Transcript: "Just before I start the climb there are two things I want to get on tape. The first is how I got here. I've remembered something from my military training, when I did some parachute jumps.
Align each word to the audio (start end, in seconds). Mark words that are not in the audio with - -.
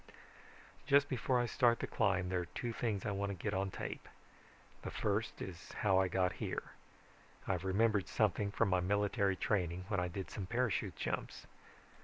"Just 0.87 1.07
before 1.09 1.39
I 1.39 1.45
start 1.45 1.77
the 1.77 1.85
climb 1.85 2.29
there 2.29 2.39
are 2.39 2.45
two 2.45 2.73
things 2.73 3.05
I 3.05 3.11
want 3.11 3.29
to 3.29 3.35
get 3.35 3.53
on 3.53 3.69
tape. 3.69 4.09
The 4.81 4.89
first 4.89 5.43
is 5.43 5.73
how 5.73 5.99
I 5.99 6.07
got 6.07 6.33
here. 6.41 6.71
I've 7.47 7.63
remembered 7.65 8.07
something 8.07 8.49
from 8.49 8.69
my 8.69 8.79
military 8.79 9.35
training, 9.35 9.85
when 9.89 9.99
I 9.99 10.07
did 10.07 10.31
some 10.31 10.47
parachute 10.47 10.95
jumps. 10.95 11.45